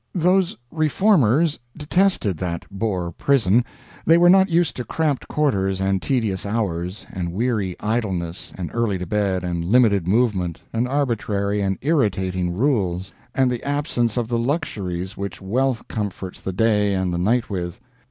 [0.15, 3.63] Those Reformers detested that Boer prison;
[4.03, 8.97] they were not used to cramped quarters and tedious hours, and weary idleness, and early
[8.97, 14.39] to bed, and limited movement, and arbitrary and irritating rules, and the absence of the
[14.39, 17.79] luxuries which wealth comforts the day and the night with.